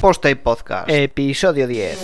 Posta 0.00 0.30
y 0.30 0.36
Podcast, 0.36 0.88
episodio 0.88 1.66
10. 1.66 1.98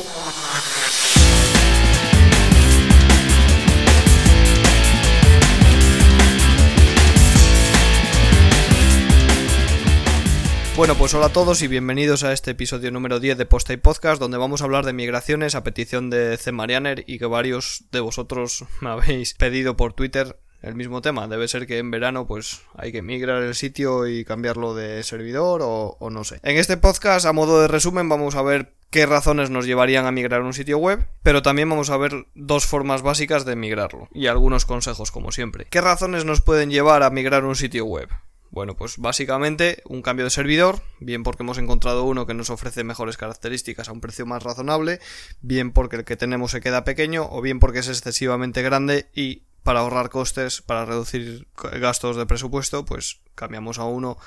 Bueno, 10.77 10.97
pues 10.97 11.15
hola 11.15 11.27
a 11.27 11.29
todos 11.29 11.63
y 11.63 11.69
bienvenidos 11.69 12.25
a 12.25 12.33
este 12.33 12.51
episodio 12.51 12.91
número 12.91 13.21
10 13.21 13.39
de 13.39 13.47
Posta 13.47 13.73
y 13.73 13.77
Podcast, 13.77 14.21
donde 14.21 14.39
vamos 14.39 14.61
a 14.61 14.65
hablar 14.65 14.85
de 14.85 14.93
migraciones 14.93 15.55
a 15.55 15.63
petición 15.63 16.11
de 16.11 16.37
C. 16.37 16.51
Marianer 16.51 17.05
y 17.07 17.21
que 17.21 17.27
varios 17.27 17.85
de 17.93 18.01
vosotros 18.01 18.65
me 18.81 18.91
habéis 18.91 19.35
pedido 19.35 19.77
por 19.77 19.93
Twitter 19.93 20.37
el 20.65 20.75
mismo 20.75 21.03
tema. 21.03 21.29
Debe 21.29 21.49
ser 21.49 21.67
que 21.67 21.79
en 21.79 21.91
verano 21.91 22.27
pues 22.27 22.63
hay 22.75 22.93
que 22.93 23.03
migrar 23.03 23.43
el 23.43 23.55
sitio 23.55 24.07
y 24.07 24.25
cambiarlo 24.25 24.75
de 24.75 25.03
servidor 25.03 25.61
o, 25.63 26.11
no 26.11 26.25
sé. 26.25 26.41
En 26.43 26.57
este 26.57 26.77
podcast, 26.77 27.27
a 27.27 27.33
modo 27.33 27.61
de 27.61 27.69
resumen, 27.69 28.09
vamos 28.09 28.35
a 28.35 28.43
ver 28.43 28.73
qué 28.91 29.07
razones 29.07 29.51
nos 29.51 29.67
llevarían 29.67 30.07
a 30.07 30.13
migrar 30.13 30.43
un 30.43 30.55
sitio 30.55 30.79
web, 30.79 31.07
pero 31.23 31.43
también 31.43 31.69
vamos 31.69 31.91
a 31.91 31.97
ver 31.97 32.27
dos 32.35 32.67
formas 32.67 33.03
básicas 33.03 33.45
de 33.45 33.57
migrarlo 33.57 34.09
y 34.13 34.27
algunos 34.27 34.65
consejos 34.65 35.11
como 35.11 35.33
siempre. 35.33 35.67
¿Qué 35.69 35.81
razones 35.81 36.25
nos 36.25 36.41
pueden 36.41 36.71
llevar 36.71 37.03
a 37.03 37.11
migrar 37.11 37.45
un 37.45 37.57
sitio 37.57 37.85
web? 37.85 38.09
Bueno, 38.51 38.77
pues 38.77 38.99
básicamente 38.99 39.83
un 39.85 40.01
cambio 40.01 40.25
de 40.25 40.31
servidor, 40.31 40.81
bien 41.01 41.25
porque 41.25 41.43
hemos 41.43 41.59
encontrado 41.59 42.05
uno 42.05 42.25
que 42.25 42.35
nos 42.35 42.51
ofrece 42.51 42.85
mejores 42.85 43.17
características 43.17 43.89
a 43.89 43.93
un 43.93 44.01
precio 44.01 44.27
más 44.27 44.45
razonable, 44.45 45.01
bien 45.41 45.73
porque 45.73 45.97
el 45.97 46.05
que 46.05 46.17
tenemos 46.17 46.53
se 46.53 46.61
queda 46.61 46.85
pequeño 46.85 47.27
o 47.29 47.43
bien 47.43 47.59
porque 47.59 47.81
es 47.81 47.89
excesivamente 47.89 48.63
grande 48.63 49.09
y 49.13 49.43
para 49.65 49.81
ahorrar 49.81 50.11
costes, 50.11 50.63
para 50.63 50.85
reducir 50.85 51.49
gastos 51.81 52.17
de 52.17 52.27
presupuesto, 52.27 52.85
pues 52.85 53.21
cambiamos 53.35 53.79
a 53.79 53.85
uno 53.85 54.19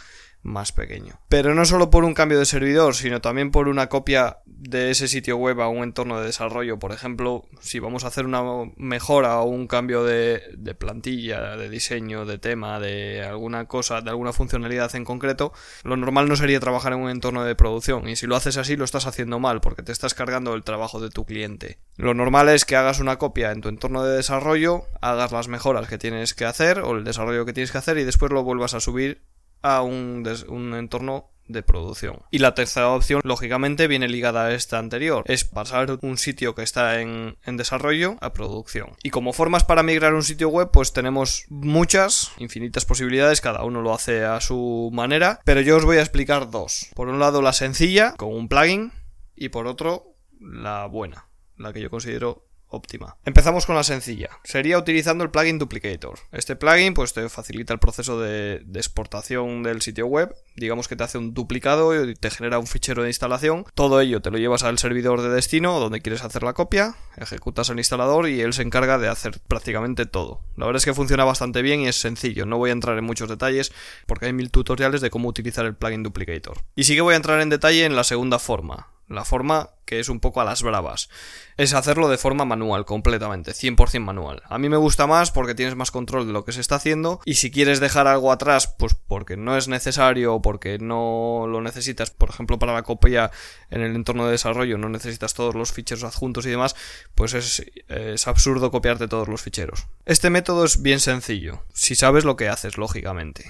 más 0.42 0.72
pequeño. 0.72 1.20
Pero 1.30 1.54
no 1.54 1.66
solo 1.66 1.90
por 1.90 2.04
un 2.04 2.14
cambio 2.14 2.40
de 2.40 2.46
servidor, 2.46 2.96
sino 2.96 3.22
también 3.22 3.52
por 3.52 3.68
una 3.68 3.90
copia 3.90 4.40
de 4.46 4.92
ese 4.92 5.08
sitio 5.08 5.38
web 5.38 5.62
a 5.62 5.68
un 5.68 5.84
entorno 5.84 6.20
de 6.20 6.26
desarrollo. 6.26 6.80
Por 6.80 6.92
ejemplo, 6.92 7.46
si 7.60 7.80
vamos 7.80 8.04
a 8.04 8.08
hacer 8.08 8.26
una 8.26 8.42
mejora 8.78 9.40
o 9.40 9.46
un 9.46 9.68
cambio 9.68 10.04
de, 10.04 10.42
de, 10.58 10.74
plantilla, 10.74 11.56
de 11.58 11.70
diseño, 11.70 12.26
de 12.26 12.38
tema, 12.38 12.80
de 12.80 13.24
alguna 13.24 13.66
cosa, 13.66 14.02
de 14.02 14.10
alguna 14.10 14.34
funcionalidad 14.34 14.96
en 14.96 15.06
concreto, 15.06 15.54
lo 15.84 15.98
normal 15.98 16.28
no 16.28 16.36
sería 16.36 16.60
trabajar 16.60 16.94
en 16.94 17.00
un 17.00 17.10
entorno 17.10 17.44
de 17.44 17.56
producción. 17.56 18.08
Y 18.08 18.16
si 18.16 18.26
lo 18.26 18.36
haces 18.36 18.58
así, 18.58 18.76
lo 18.76 18.86
estás 18.86 19.06
haciendo 19.06 19.40
mal, 19.40 19.62
porque 19.62 19.84
te 19.84 19.92
estás 19.92 20.14
cargando 20.14 20.54
el 20.54 20.64
trabajo 20.64 21.00
de 21.00 21.10
tu 21.10 21.26
cliente. 21.26 21.80
Lo 21.98 22.14
normal 22.14 22.50
es 22.50 22.66
que 22.66 22.76
hagas 22.76 23.00
una 23.00 23.18
copia 23.18 23.52
en 23.52 23.62
tu 23.62 23.70
entorno 23.70 24.04
de 24.04 24.16
desarrollo, 24.16 24.84
hagas 25.02 25.32
las 25.32 25.48
mejoras 25.48 25.88
que 25.88 25.98
tienes 25.98 26.34
que 26.34 26.46
hacer 26.46 26.80
o 26.80 26.96
el 26.96 27.04
desarrollo 27.04 27.46
que 27.46 27.54
tienes 27.54 27.72
que 27.72 27.78
hacer 27.78 27.98
y 27.98 28.04
después 28.04 28.32
lo 28.32 28.44
vuelvas 28.44 28.74
a 28.74 28.80
subir 28.80 29.22
a 29.62 29.82
un, 29.82 30.28
un, 30.48 30.74
entorno 30.76 31.32
de 31.48 31.64
producción. 31.64 32.22
Y 32.30 32.40
la 32.40 32.54
tercera 32.54 32.90
opción, 32.90 33.22
lógicamente, 33.24 33.88
viene 33.88 34.10
ligada 34.10 34.46
a 34.46 34.54
esta 34.54 34.80
anterior, 34.80 35.24
es 35.28 35.46
pasar 35.46 35.98
un 36.02 36.18
sitio 36.18 36.56
que 36.56 36.64
está 36.64 37.00
en, 37.00 37.38
en, 37.46 37.58
desarrollo 37.58 38.18
a 38.22 38.34
producción. 38.34 38.92
Y 39.04 39.12
como 39.12 39.34
formas 39.34 39.64
para 39.64 39.84
migrar 39.84 40.14
un 40.14 40.24
sitio 40.24 40.50
web, 40.50 40.70
pues 40.72 40.94
tenemos 40.94 41.46
muchas, 41.50 42.32
infinitas 42.38 42.86
posibilidades, 42.86 43.42
cada 43.42 43.64
uno 43.64 43.82
lo 43.82 43.94
hace 43.94 44.26
a 44.26 44.42
su 44.42 44.90
manera, 44.94 45.40
pero 45.46 45.62
yo 45.62 45.78
os 45.78 45.86
voy 45.86 45.98
a 45.98 46.02
explicar 46.02 46.52
dos. 46.52 46.88
Por 46.96 47.08
un 47.08 47.20
lado, 47.20 47.42
la 47.42 47.54
sencilla, 47.54 48.14
con 48.18 48.34
un 48.34 48.50
plugin, 48.50 48.92
y 49.36 49.50
por 49.50 49.68
otro, 49.68 50.16
la 50.40 50.86
buena, 50.88 51.30
la 51.56 51.72
que 51.72 51.82
yo 51.82 51.90
considero 51.90 52.47
óptima. 52.70 53.18
Empezamos 53.26 53.66
con 53.66 53.76
la 53.76 53.84
sencilla. 53.84 54.30
Sería 54.44 54.78
utilizando 54.78 55.24
el 55.24 55.32
plugin 55.32 55.60
Duplicator. 55.60 56.20
Este 56.32 56.56
plugin 56.56 56.94
pues 56.94 57.14
te 57.14 57.28
facilita 57.30 57.74
el 57.74 57.80
proceso 57.80 58.20
de, 58.20 58.62
de, 58.66 58.80
exportación 58.80 59.64
del 59.64 59.82
sitio 59.82 60.08
web. 60.08 60.36
Digamos 60.56 60.88
que 60.88 60.96
te 60.96 61.04
hace 61.04 61.18
un 61.18 61.34
duplicado 61.34 62.10
y 62.10 62.16
te 62.16 62.30
genera 62.30 62.60
un 62.60 62.68
fichero 62.68 63.04
de 63.04 63.10
instalación. 63.10 63.66
Todo 63.74 64.02
ello 64.02 64.22
te 64.22 64.32
lo 64.32 64.38
llevas 64.38 64.64
al 64.64 64.80
servidor 64.80 65.22
de 65.22 65.30
destino 65.30 65.80
donde 65.80 66.02
quieres 66.02 66.24
hacer 66.24 66.44
la 66.44 66.54
copia, 66.54 66.96
ejecutas 67.16 67.70
el 67.70 67.78
instalador 67.78 68.28
y 68.28 68.42
él 68.42 68.54
se 68.54 68.62
encarga 68.62 68.98
de 68.98 69.08
hacer 69.08 69.40
prácticamente 69.48 70.06
todo. 70.06 70.42
La 70.56 70.66
verdad 70.66 70.80
es 70.80 70.86
que 70.86 70.94
funciona 70.94 71.24
bastante 71.24 71.62
bien 71.62 71.82
y 71.82 71.88
es 71.88 71.96
sencillo. 71.96 72.46
No 72.46 72.58
voy 72.58 72.70
a 72.70 72.74
entrar 72.74 72.98
en 72.98 73.04
muchos 73.04 73.30
detalles 73.30 73.72
porque 74.06 74.26
hay 74.28 74.34
mil 74.34 74.52
tutoriales 74.52 75.02
de 75.02 75.10
cómo 75.10 75.30
utilizar 75.30 75.66
el 75.66 75.76
plugin 75.76 76.04
Duplicator. 76.04 76.58
Y 76.76 76.84
sí 76.84 76.96
que 76.96 77.02
voy 77.02 77.14
a 77.14 77.18
entrar 77.18 77.40
en 77.42 77.50
detalle 77.50 77.86
en 77.86 77.96
la 77.96 78.04
segunda 78.04 78.40
forma. 78.40 78.97
La 79.08 79.26
forma 79.26 79.72
que 79.88 80.00
es 80.00 80.10
un 80.10 80.20
poco 80.20 80.42
a 80.42 80.46
las 80.46 80.62
bravas. 80.62 81.10
Es 81.56 81.74
hacerlo 81.74 82.10
de 82.10 82.18
forma 82.18 82.46
manual, 82.46 82.86
completamente, 82.86 83.54
100% 83.54 84.02
manual. 84.02 84.44
A 84.48 84.60
mí 84.60 84.70
me 84.70 84.78
gusta 84.78 85.08
más 85.08 85.32
porque 85.32 85.56
tienes 85.56 85.76
más 85.76 85.92
control 85.92 86.28
de 86.28 86.34
lo 86.34 86.44
que 86.44 86.52
se 86.52 86.62
está 86.62 86.76
haciendo 86.76 87.22
y 87.24 87.36
si 87.36 87.50
quieres 87.50 87.80
dejar 87.80 88.06
algo 88.06 88.32
atrás, 88.32 88.68
pues 88.78 88.94
porque 88.94 89.38
no 89.38 89.58
es 89.58 89.70
necesario 89.70 90.36
o 90.36 90.42
porque 90.42 90.78
no 90.78 91.46
lo 91.48 91.62
necesitas, 91.62 92.12
por 92.12 92.30
ejemplo, 92.30 92.60
para 92.60 92.74
la 92.74 92.84
copia 92.84 93.32
en 93.72 93.82
el 93.82 93.96
entorno 93.96 94.26
de 94.26 94.32
desarrollo 94.32 94.78
no 94.78 94.90
necesitas 94.90 95.34
todos 95.34 95.56
los 95.56 95.72
ficheros 95.72 96.04
adjuntos 96.04 96.46
y 96.46 96.50
demás, 96.50 96.76
pues 97.16 97.34
es, 97.34 97.66
es 97.88 98.28
absurdo 98.28 98.70
copiarte 98.70 99.08
todos 99.08 99.30
los 99.30 99.42
ficheros. 99.42 99.88
Este 100.06 100.30
método 100.30 100.66
es 100.66 100.82
bien 100.82 101.00
sencillo, 101.00 101.64
si 101.74 101.96
sabes 101.96 102.26
lo 102.26 102.36
que 102.36 102.50
haces, 102.50 102.78
lógicamente. 102.78 103.46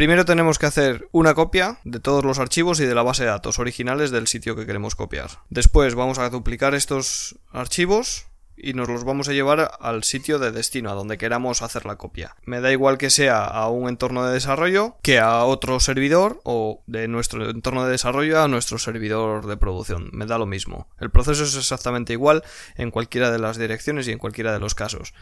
Primero 0.00 0.24
tenemos 0.24 0.58
que 0.58 0.64
hacer 0.64 1.10
una 1.12 1.34
copia 1.34 1.78
de 1.84 2.00
todos 2.00 2.24
los 2.24 2.38
archivos 2.38 2.80
y 2.80 2.86
de 2.86 2.94
la 2.94 3.02
base 3.02 3.24
de 3.24 3.28
datos 3.28 3.58
originales 3.58 4.10
del 4.10 4.28
sitio 4.28 4.56
que 4.56 4.64
queremos 4.64 4.94
copiar. 4.94 5.28
Después 5.50 5.94
vamos 5.94 6.18
a 6.18 6.30
duplicar 6.30 6.74
estos 6.74 7.38
archivos 7.52 8.24
y 8.56 8.72
nos 8.72 8.88
los 8.88 9.04
vamos 9.04 9.28
a 9.28 9.34
llevar 9.34 9.72
al 9.78 10.02
sitio 10.02 10.38
de 10.38 10.52
destino, 10.52 10.90
a 10.90 10.94
donde 10.94 11.18
queramos 11.18 11.60
hacer 11.60 11.84
la 11.84 11.96
copia. 11.96 12.34
Me 12.46 12.62
da 12.62 12.72
igual 12.72 12.96
que 12.96 13.10
sea 13.10 13.44
a 13.44 13.68
un 13.68 13.90
entorno 13.90 14.24
de 14.24 14.32
desarrollo 14.32 14.96
que 15.02 15.18
a 15.18 15.44
otro 15.44 15.80
servidor 15.80 16.40
o 16.44 16.82
de 16.86 17.06
nuestro 17.06 17.50
entorno 17.50 17.84
de 17.84 17.90
desarrollo 17.90 18.42
a 18.42 18.48
nuestro 18.48 18.78
servidor 18.78 19.48
de 19.48 19.58
producción. 19.58 20.08
Me 20.14 20.24
da 20.24 20.38
lo 20.38 20.46
mismo. 20.46 20.88
El 20.98 21.10
proceso 21.10 21.44
es 21.44 21.54
exactamente 21.56 22.14
igual 22.14 22.42
en 22.76 22.90
cualquiera 22.90 23.30
de 23.30 23.38
las 23.38 23.58
direcciones 23.58 24.08
y 24.08 24.12
en 24.12 24.18
cualquiera 24.18 24.54
de 24.54 24.60
los 24.60 24.74
casos. 24.74 25.12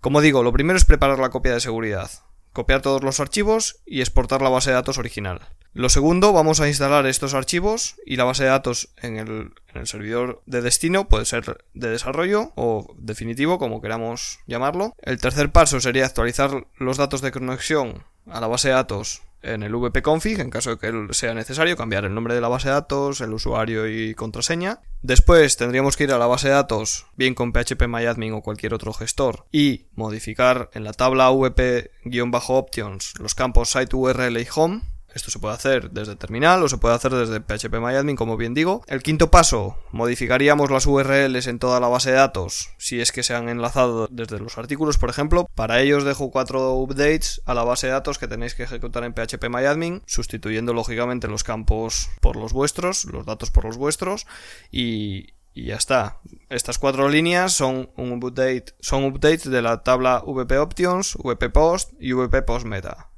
Como 0.00 0.22
digo, 0.22 0.42
lo 0.42 0.54
primero 0.54 0.78
es 0.78 0.86
preparar 0.86 1.18
la 1.18 1.28
copia 1.28 1.52
de 1.52 1.60
seguridad 1.60 2.10
copiar 2.56 2.80
todos 2.80 3.04
los 3.04 3.20
archivos 3.20 3.82
y 3.84 4.00
exportar 4.00 4.40
la 4.40 4.48
base 4.48 4.70
de 4.70 4.76
datos 4.76 4.96
original. 4.96 5.40
Lo 5.74 5.90
segundo, 5.90 6.32
vamos 6.32 6.58
a 6.60 6.68
instalar 6.68 7.04
estos 7.04 7.34
archivos 7.34 7.96
y 8.06 8.16
la 8.16 8.24
base 8.24 8.44
de 8.44 8.48
datos 8.48 8.88
en 8.96 9.18
el, 9.18 9.52
servidor 9.86 10.42
de 10.46 10.62
destino, 10.62 11.06
puede 11.06 11.26
ser 11.26 11.58
de 11.74 11.90
desarrollo 11.90 12.52
o 12.54 12.94
definitivo, 12.96 13.58
como 13.58 13.82
queramos 13.82 14.38
llamarlo. 14.46 14.94
El 15.02 15.20
tercer 15.20 15.52
paso 15.52 15.80
sería 15.80 16.06
actualizar 16.06 16.66
los 16.78 16.96
datos 16.96 17.20
de 17.20 17.30
conexión 17.30 18.04
a 18.26 18.40
la 18.40 18.46
base 18.46 18.68
de 18.68 18.74
datos 18.74 19.20
en 19.42 19.62
el 19.62 19.72
vpconfig 19.74 20.40
en 20.40 20.50
caso 20.50 20.70
de 20.70 20.78
que 20.78 20.92
sea 21.12 21.34
necesario 21.34 21.76
cambiar 21.76 22.04
el 22.04 22.14
nombre 22.14 22.34
de 22.34 22.40
la 22.40 22.48
base 22.48 22.68
de 22.68 22.74
datos, 22.74 23.20
el 23.20 23.32
usuario 23.32 23.86
y 23.88 24.14
contraseña. 24.14 24.80
Después 25.02 25.56
tendríamos 25.56 25.96
que 25.96 26.04
ir 26.04 26.12
a 26.12 26.18
la 26.18 26.26
base 26.26 26.48
de 26.48 26.54
datos 26.54 27.06
bien 27.16 27.34
con 27.34 27.52
phpMyAdmin 27.52 28.32
o 28.32 28.42
cualquier 28.42 28.74
otro 28.74 28.92
gestor 28.92 29.46
y 29.52 29.86
modificar 29.94 30.70
en 30.74 30.84
la 30.84 30.92
tabla 30.92 31.30
vp-options 31.30 33.14
los 33.18 33.34
campos 33.34 33.70
site 33.70 33.94
URL 33.94 34.38
y 34.38 34.46
home 34.54 34.95
esto 35.16 35.30
se 35.30 35.38
puede 35.38 35.54
hacer 35.54 35.90
desde 35.90 36.14
terminal 36.14 36.62
o 36.62 36.68
se 36.68 36.78
puede 36.78 36.94
hacer 36.94 37.12
desde 37.12 37.40
phpMyAdmin, 37.40 38.16
como 38.16 38.36
bien 38.36 38.54
digo. 38.54 38.82
El 38.86 39.02
quinto 39.02 39.30
paso, 39.30 39.78
modificaríamos 39.90 40.70
las 40.70 40.86
URLs 40.86 41.46
en 41.46 41.58
toda 41.58 41.80
la 41.80 41.88
base 41.88 42.10
de 42.10 42.16
datos 42.16 42.70
si 42.78 43.00
es 43.00 43.12
que 43.12 43.22
se 43.22 43.34
han 43.34 43.48
enlazado 43.48 44.08
desde 44.10 44.38
los 44.38 44.58
artículos, 44.58 44.98
por 44.98 45.10
ejemplo. 45.10 45.48
Para 45.54 45.80
ello 45.80 45.98
os 45.98 46.04
dejo 46.04 46.30
cuatro 46.30 46.74
updates 46.74 47.42
a 47.46 47.54
la 47.54 47.64
base 47.64 47.86
de 47.86 47.94
datos 47.94 48.18
que 48.18 48.28
tenéis 48.28 48.54
que 48.54 48.64
ejecutar 48.64 49.04
en 49.04 49.14
phpMyAdmin, 49.14 50.02
sustituyendo 50.06 50.72
lógicamente 50.72 51.28
los 51.28 51.44
campos 51.44 52.10
por 52.20 52.36
los 52.36 52.52
vuestros, 52.52 53.04
los 53.06 53.26
datos 53.26 53.50
por 53.50 53.64
los 53.64 53.76
vuestros 53.76 54.26
y, 54.70 55.34
ya 55.54 55.76
está. 55.76 56.18
Estas 56.50 56.78
cuatro 56.78 57.08
líneas 57.08 57.52
son 57.52 57.90
un 57.96 58.12
update, 58.12 58.74
son 58.80 59.04
updates 59.04 59.50
de 59.50 59.62
la 59.62 59.82
tabla 59.82 60.22
VP 60.26 60.58
Options, 60.58 61.16
VP 61.16 61.50
Post 61.50 61.92
y 61.98 62.12
VP 62.12 62.42
Post. 62.42 62.66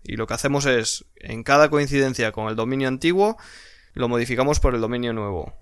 Y 0.04 0.16
lo 0.16 0.26
que 0.26 0.34
hacemos 0.34 0.64
es, 0.64 1.04
en 1.20 1.42
cada 1.42 1.70
coincidencia 1.70 2.32
con 2.32 2.48
el 2.48 2.56
dominio 2.56 2.88
antiguo, 2.88 3.36
lo 3.94 4.08
modificamos 4.08 4.60
por 4.60 4.74
el 4.74 4.80
dominio 4.80 5.12
nuevo. 5.12 5.54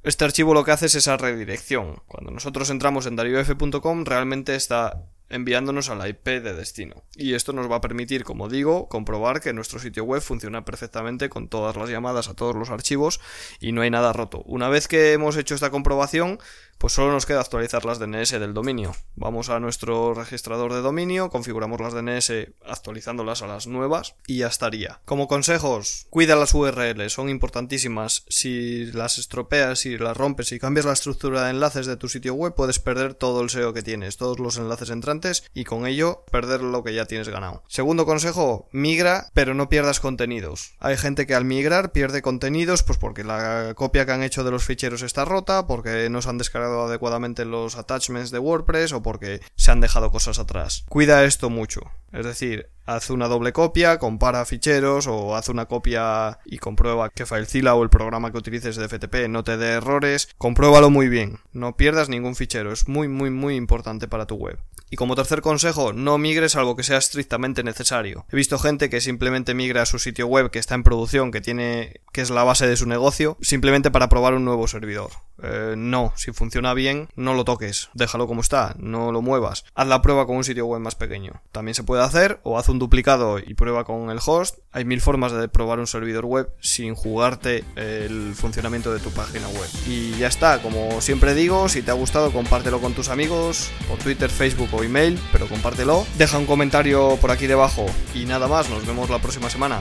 Este 0.03 0.25
archivo 0.25 0.55
lo 0.55 0.65
que 0.65 0.73
hace 0.73 0.87
es 0.87 0.95
esa 0.95 1.17
redirección. 1.17 2.03
Cuando 2.07 2.31
nosotros 2.31 2.71
entramos 2.71 3.07
en 3.07 3.17
dariuf.com 3.17 4.05
realmente 4.05 4.55
está 4.55 5.03
enviándonos 5.29 5.89
a 5.89 5.95
la 5.95 6.09
IP 6.09 6.27
de 6.27 6.55
destino. 6.55 7.05
Y 7.17 7.35
esto 7.35 7.53
nos 7.53 7.71
va 7.71 7.77
a 7.77 7.81
permitir, 7.81 8.25
como 8.25 8.49
digo, 8.49 8.89
comprobar 8.89 9.41
que 9.41 9.53
nuestro 9.53 9.79
sitio 9.79 10.05
web 10.05 10.21
funciona 10.21 10.65
perfectamente 10.65 11.29
con 11.29 11.49
todas 11.49 11.77
las 11.77 11.89
llamadas 11.89 12.29
a 12.29 12.35
todos 12.35 12.55
los 12.55 12.71
archivos 12.71 13.21
y 13.61 13.73
no 13.73 13.83
hay 13.83 13.91
nada 13.91 14.13
roto. 14.13 14.43
Una 14.47 14.69
vez 14.69 14.89
que 14.89 15.13
hemos 15.13 15.37
hecho 15.37 15.55
esta 15.55 15.71
comprobación, 15.71 16.39
pues 16.85 16.93
solo 16.93 17.13
nos 17.13 17.25
queda 17.25 17.41
actualizar 17.41 17.87
las 17.87 17.99
DNS 17.99 18.33
del 18.33 18.53
dominio. 18.53 18.95
Vamos 19.15 19.49
a 19.49 19.59
nuestro 19.59 20.13
registrador 20.13 20.75
de 20.75 20.83
dominio, 20.83 21.31
configuramos 21.31 21.81
las 21.81 21.95
DNS 21.95 22.31
actualizándolas 22.69 23.41
a 23.41 23.47
las 23.47 23.67
nuevas 23.67 24.17
y 24.27 24.41
ya 24.41 24.49
estaría. 24.49 25.01
Como 25.07 25.27
consejos, 25.27 26.07
cuida 26.11 26.37
las 26.37 26.53
URLs, 26.53 27.11
son 27.11 27.31
importantísimas. 27.31 28.27
Si 28.29 28.85
las 28.93 29.17
estropeas, 29.17 29.79
si 29.79 29.97
las 29.97 30.15
rompes, 30.15 30.53
y 30.53 30.59
cambias 30.59 30.85
la 30.85 30.93
estructura 30.93 31.45
de 31.45 31.53
enlaces 31.53 31.87
de 31.87 31.97
tu 31.97 32.11
sitio 32.11 32.35
web, 32.35 32.55
puedes 32.55 32.81
perder 32.81 33.15
todo 33.15 33.41
el 33.41 33.49
SEO 33.49 33.73
que 33.73 33.83
tienes, 33.83 34.19
todos 34.19 34.39
los 34.39 34.59
enlaces 34.59 34.91
entrantes 34.91 35.45
y 35.55 35.65
con 35.65 35.87
ello 35.87 36.27
perder 36.31 36.61
lo 36.61 36.85
que 36.85 36.93
ya 36.93 37.07
tienes 37.07 37.31
ganado. 37.31 37.63
Segundo 37.67 38.05
consejo, 38.05 38.69
migra, 38.73 39.31
pero 39.33 39.55
no 39.55 39.71
pierdas 39.71 40.01
contenidos. 40.01 40.75
Hay 40.81 40.99
gente 40.99 41.27
que 41.27 41.35
al 41.35 41.47
migrar 41.47 41.93
pierde 41.93 42.21
contenidos 42.21 42.83
pues 42.83 42.99
porque 42.99 43.25
la 43.25 43.73
copia 43.75 44.05
que 44.05 44.13
han 44.13 44.23
hecho 44.23 44.45
de 44.45 44.51
los 44.51 44.65
ficheros 44.65 45.01
está 45.01 45.25
rota, 45.25 45.67
porque 45.67 46.11
no 46.11 46.21
se 46.21 46.29
han 46.29 46.37
descargado 46.37 46.74
adecuadamente 46.83 47.45
los 47.45 47.77
attachments 47.77 48.31
de 48.31 48.39
WordPress 48.39 48.93
o 48.93 49.03
porque 49.03 49.41
se 49.57 49.71
han 49.71 49.81
dejado 49.81 50.11
cosas 50.11 50.39
atrás. 50.39 50.85
Cuida 50.89 51.25
esto 51.25 51.51
mucho. 51.51 51.83
Es 52.13 52.25
decir, 52.25 52.71
haz 52.87 53.11
una 53.11 53.29
doble 53.29 53.53
copia, 53.53 53.99
compara 53.99 54.45
ficheros 54.45 55.07
o 55.07 55.37
haz 55.37 55.49
una 55.49 55.67
copia 55.67 56.39
y 56.45 56.59
comprueba 56.59 57.11
que 57.11 57.27
FileZilla 57.27 57.75
o 57.75 57.83
el 57.83 57.91
programa 57.91 58.31
que 58.31 58.39
utilices 58.39 58.77
de 58.77 58.89
FTP 58.89 59.29
no 59.29 59.43
te 59.43 59.57
dé 59.57 59.73
errores. 59.73 60.29
Compruébalo 60.39 60.91
muy 60.91 61.09
bien. 61.09 61.41
No 61.53 61.77
pierdas 61.77 62.09
ningún 62.09 62.37
fichero. 62.37 62.73
Es 62.73 62.89
muy, 62.89 63.09
muy, 63.09 63.31
muy 63.31 63.57
importante 63.57 64.07
para 64.07 64.27
tu 64.27 64.37
web. 64.37 64.59
Y 64.95 64.97
como 64.97 65.17
tercer 65.17 65.41
consejo, 65.41 65.93
no 65.93 66.19
migres 66.19 66.55
algo 66.55 66.77
que 66.77 66.85
sea 66.85 66.99
estrictamente 66.99 67.65
necesario. 67.65 68.27
He 68.31 68.37
visto 68.37 68.61
gente 68.61 68.89
que 68.89 69.01
simplemente 69.01 69.53
migra 69.53 69.83
a 69.83 69.87
su 69.87 69.99
sitio 69.99 70.29
web 70.29 70.53
que 70.53 70.61
está 70.61 70.77
en 70.77 70.85
producción, 70.85 71.33
que 71.33 71.41
tiene, 71.41 72.01
que 72.13 72.21
es 72.21 72.31
la 72.31 72.45
base 72.45 72.69
de 72.69 72.77
su 72.77 72.87
negocio, 72.87 73.37
simplemente 73.41 73.91
para 73.91 74.09
probar 74.09 74.35
un 74.35 74.45
nuevo 74.45 74.69
servidor. 74.69 75.11
Eh, 75.43 75.75
no, 75.77 76.13
si 76.15 76.31
funciona 76.31 76.75
bien, 76.75 77.09
no 77.17 77.35
lo 77.35 77.45
toques, 77.45 77.91
déjalo 77.93 78.29
como 78.29 78.41
está, 78.41 78.77
no 78.79 79.11
lo 79.11 79.21
muevas. 79.21 79.65
Haz 79.75 79.89
la 79.89 80.01
prueba 80.01 80.27
con 80.27 80.37
un 80.37 80.45
sitio 80.45 80.67
web 80.67 80.81
más 80.81 80.95
pequeño. 80.95 81.43
También 81.51 81.75
se 81.75 81.83
puede 81.83 82.05
hacer, 82.05 82.39
o 82.45 82.57
haz 82.57 82.69
un 82.69 82.79
duplicado 82.79 83.41
y 83.41 83.55
prueba 83.55 83.83
con 83.83 84.11
el 84.11 84.21
host. 84.25 84.59
Hay 84.71 84.85
mil 84.85 85.01
formas 85.01 85.33
de 85.33 85.49
probar 85.49 85.81
un 85.81 85.89
servidor 85.89 86.25
web 86.25 86.55
sin 86.61 86.95
jugarte 86.95 87.65
el 87.75 88.35
funcionamiento 88.37 88.95
de 88.95 89.01
tu 89.01 89.11
página 89.11 89.49
web. 89.49 89.69
Y 89.89 90.17
ya 90.19 90.29
está, 90.29 90.63
como 90.63 91.01
siempre 91.01 91.35
digo, 91.35 91.69
si 91.69 91.83
te 91.83 91.91
ha 91.91 91.95
gustado, 91.95 92.31
compártelo 92.31 92.81
con 92.81 92.95
tus 92.95 93.09
amigos, 93.09 93.73
por 93.89 93.99
Twitter, 93.99 94.31
Facebook 94.31 94.69
email, 94.85 95.19
pero 95.33 95.47
compártelo. 95.49 96.07
Deja 96.17 96.39
un 96.39 96.47
comentario 96.47 97.17
por 97.21 97.31
aquí 97.31 97.47
debajo 97.47 97.87
y 98.15 98.25
nada 98.25 98.49
más, 98.49 98.69
nos 98.71 98.87
vemos 98.87 99.11
la 99.11 99.19
próxima 99.19 99.51
semana. 99.51 99.79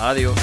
Adiós. 0.00 0.34